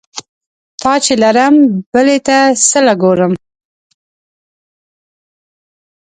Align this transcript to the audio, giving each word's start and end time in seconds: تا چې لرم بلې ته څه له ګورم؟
تا 0.81 0.93
چې 1.03 1.13
لرم 1.23 1.55
بلې 1.93 2.17
ته 2.27 2.37
څه 2.69 2.79
له 2.87 2.93
ګورم؟ 3.01 3.33